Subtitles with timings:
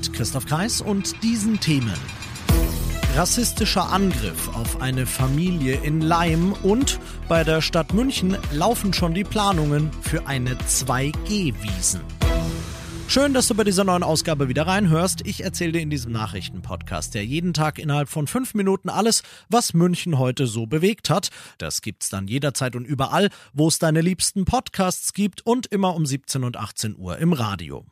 [0.00, 1.92] Mit Christoph Kreis und diesen Themen.
[3.16, 9.24] Rassistischer Angriff auf eine Familie in Leim und bei der Stadt München laufen schon die
[9.24, 12.00] Planungen für eine 2G-Wiesen.
[13.08, 15.26] Schön, dass du bei dieser neuen Ausgabe wieder reinhörst.
[15.26, 19.74] Ich erzähle dir in diesem Nachrichtenpodcast, der jeden Tag innerhalb von fünf Minuten alles, was
[19.74, 21.28] München heute so bewegt hat.
[21.58, 26.06] Das gibt's dann jederzeit und überall, wo es deine liebsten Podcasts gibt und immer um
[26.06, 27.84] 17 und 18 Uhr im Radio.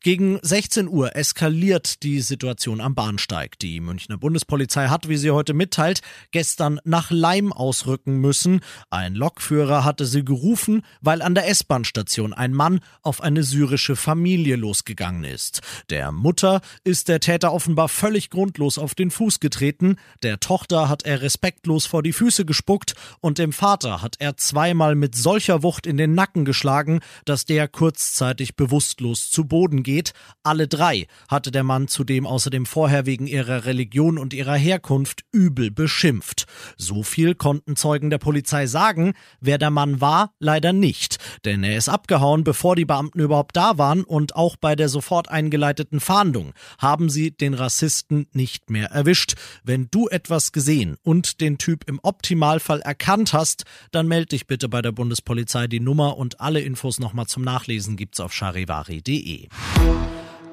[0.00, 3.58] Gegen 16 Uhr eskaliert die Situation am Bahnsteig.
[3.58, 8.60] Die Münchner Bundespolizei hat, wie sie heute mitteilt, gestern nach Leim ausrücken müssen.
[8.90, 14.56] Ein Lokführer hatte sie gerufen, weil an der S-Bahn-Station ein Mann auf eine syrische Familie
[14.56, 15.62] losgegangen ist.
[15.90, 21.04] Der Mutter ist der Täter offenbar völlig grundlos auf den Fuß getreten, der Tochter hat
[21.04, 25.86] er respektlos vor die Füße gespuckt und dem Vater hat er zweimal mit solcher Wucht
[25.86, 30.12] in den Nacken geschlagen, dass der kurzzeitig bewusstlos zu Boden Boden geht.
[30.44, 35.72] Alle drei hatte der Mann zudem außerdem vorher wegen ihrer Religion und ihrer Herkunft übel
[35.72, 36.46] beschimpft.
[36.76, 39.14] So viel konnten Zeugen der Polizei sagen.
[39.40, 41.18] Wer der Mann war, leider nicht.
[41.44, 45.28] Denn er ist abgehauen, bevor die Beamten überhaupt da waren und auch bei der sofort
[45.28, 49.34] eingeleiteten Fahndung haben sie den Rassisten nicht mehr erwischt.
[49.64, 54.68] Wenn du etwas gesehen und den Typ im Optimalfall erkannt hast, dann melde dich bitte
[54.68, 55.66] bei der Bundespolizei.
[55.66, 59.47] Die Nummer und alle Infos nochmal zum Nachlesen gibt's auf charivari.de.
[59.50, 60.07] team.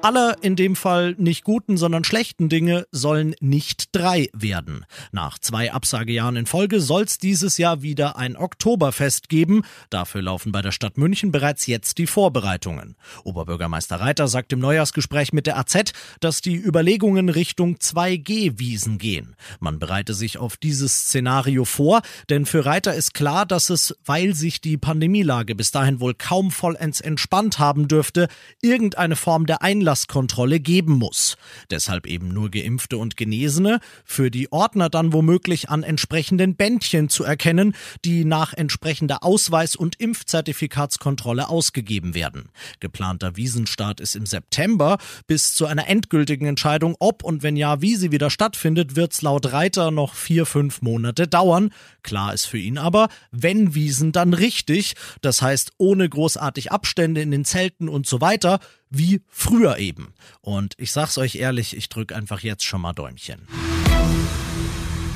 [0.06, 4.86] Alle in dem Fall nicht guten, sondern schlechten Dinge sollen nicht drei werden.
[5.10, 9.64] Nach zwei Absagejahren in Folge soll es dieses Jahr wieder ein Oktoberfest geben.
[9.90, 12.94] Dafür laufen bei der Stadt München bereits jetzt die Vorbereitungen.
[13.24, 19.34] Oberbürgermeister Reiter sagt im Neujahrsgespräch mit der AZ, dass die Überlegungen Richtung 2G-Wiesen gehen.
[19.58, 24.36] Man bereite sich auf dieses Szenario vor, denn für Reiter ist klar, dass es, weil
[24.36, 28.28] sich die Pandemielage bis dahin wohl kaum vollends entspannt haben dürfte,
[28.62, 31.36] irgendeine Form der Einlassung Einlasskontrolle geben muss.
[31.70, 37.24] Deshalb eben nur Geimpfte und Genesene, für die Ordner dann womöglich an entsprechenden Bändchen zu
[37.24, 37.74] erkennen,
[38.04, 42.50] die nach entsprechender Ausweis- und Impfzertifikatskontrolle ausgegeben werden.
[42.80, 44.98] Geplanter Wiesenstart ist im September.
[45.26, 49.22] Bis zu einer endgültigen Entscheidung, ob und wenn ja, wie sie wieder stattfindet, wird es
[49.22, 51.70] laut Reiter noch vier, fünf Monate dauern.
[52.02, 54.94] Klar ist für ihn aber, wenn Wiesen, dann richtig.
[55.22, 58.60] Das heißt, ohne großartig Abstände in den Zelten und so weiter,
[58.90, 60.14] wie früher eben.
[60.40, 63.46] Und ich sag's euch ehrlich, ich drück einfach jetzt schon mal Däumchen.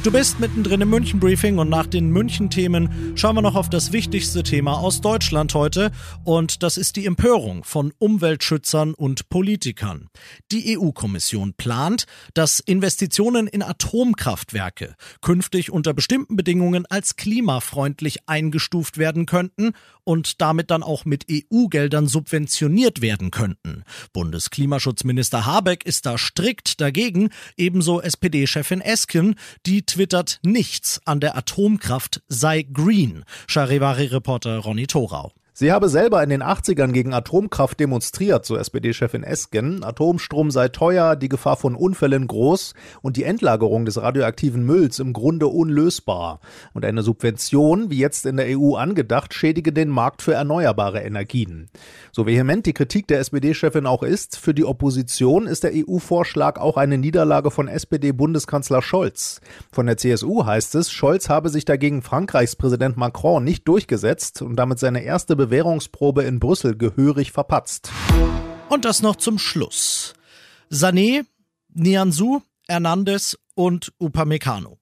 [0.03, 4.43] Du bist mittendrin im München-Briefing und nach den München-Themen schauen wir noch auf das wichtigste
[4.43, 5.91] Thema aus Deutschland heute
[6.25, 10.09] und das ist die Empörung von Umweltschützern und Politikern.
[10.53, 19.27] Die EU-Kommission plant, dass Investitionen in Atomkraftwerke künftig unter bestimmten Bedingungen als klimafreundlich eingestuft werden
[19.27, 19.72] könnten
[20.03, 23.84] und damit dann auch mit EU-Geldern subventioniert werden könnten.
[24.15, 27.28] Bundesklimaschutzminister Habeck ist da strikt dagegen,
[27.59, 29.34] ebenso SPD-Chefin Esken,
[29.67, 33.24] die twittert, nichts an der Atomkraft sei green.
[33.48, 35.32] Charivari-Reporter Ronny Thorau.
[35.60, 39.84] Sie habe selber in den 80ern gegen Atomkraft demonstriert, so SPD-Chefin Esken.
[39.84, 42.72] Atomstrom sei teuer, die Gefahr von Unfällen groß
[43.03, 46.41] und die Endlagerung des radioaktiven Mülls im Grunde unlösbar.
[46.72, 51.69] Und eine Subvention, wie jetzt in der EU angedacht, schädige den Markt für erneuerbare Energien.
[52.10, 56.78] So vehement die Kritik der SPD-Chefin auch ist, für die Opposition ist der EU-Vorschlag auch
[56.78, 59.43] eine Niederlage von SPD-Bundeskanzler Scholz.
[59.70, 64.56] Von der CSU heißt es, Scholz habe sich dagegen Frankreichs Präsident Macron nicht durchgesetzt und
[64.56, 67.91] damit seine erste Bewegung Bewährungsprobe in Brüssel gehörig verpatzt.
[68.69, 70.15] Und das noch zum Schluss.
[70.71, 71.27] Sané,
[71.75, 74.80] Nianzou, Hernandez und Upamecano.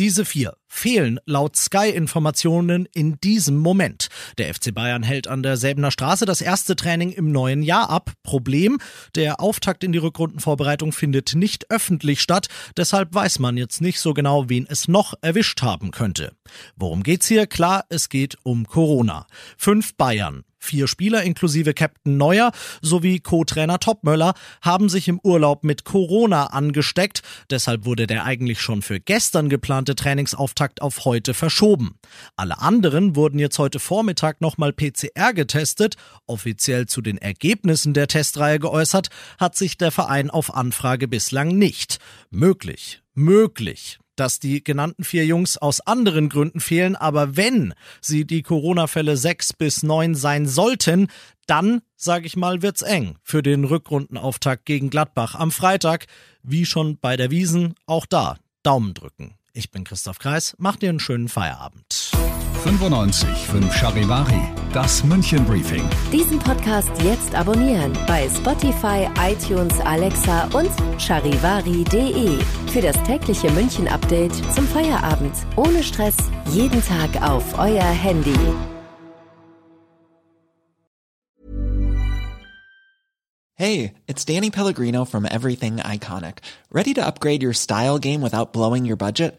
[0.00, 4.08] Diese vier fehlen laut Sky-Informationen in diesem Moment.
[4.38, 8.12] Der FC Bayern hält an der Säbener Straße das erste Training im neuen Jahr ab.
[8.22, 8.78] Problem,
[9.14, 12.48] der Auftakt in die Rückrundenvorbereitung findet nicht öffentlich statt,
[12.78, 16.32] deshalb weiß man jetzt nicht so genau, wen es noch erwischt haben könnte.
[16.76, 17.46] Worum geht's hier?
[17.46, 19.26] Klar, es geht um Corona.
[19.58, 22.52] Fünf Bayern, Vier Spieler inklusive Captain Neuer
[22.82, 27.22] sowie Co-Trainer Topmöller haben sich im Urlaub mit Corona angesteckt.
[27.48, 31.96] Deshalb wurde der eigentlich schon für gestern geplante Trainingsauftakt auf heute verschoben.
[32.36, 35.96] Alle anderen wurden jetzt heute Vormittag nochmal PCR getestet.
[36.26, 39.08] Offiziell zu den Ergebnissen der Testreihe geäußert
[39.38, 41.98] hat sich der Verein auf Anfrage bislang nicht.
[42.30, 47.72] Möglich, möglich dass die genannten vier Jungs aus anderen Gründen fehlen, aber wenn
[48.02, 51.08] sie die Corona-Fälle sechs bis neun sein sollten,
[51.46, 56.06] dann, sage ich mal, wird's eng für den Rückrundenauftakt gegen Gladbach am Freitag,
[56.42, 59.36] wie schon bei der Wiesen, auch da Daumen drücken.
[59.54, 62.09] Ich bin Christoph Kreis, macht dir einen schönen Feierabend.
[62.62, 64.40] 95 5 Charivari,
[64.74, 65.82] das München Briefing.
[66.12, 70.70] Diesen Podcast jetzt abonnieren bei Spotify, iTunes, Alexa und
[71.00, 72.38] charivari.de.
[72.70, 75.32] Für das tägliche München Update zum Feierabend.
[75.56, 76.16] Ohne Stress,
[76.52, 78.36] jeden Tag auf euer Handy.
[83.54, 86.38] Hey, it's Danny Pellegrino from Everything Iconic.
[86.70, 89.38] Ready to upgrade your style game without blowing your budget?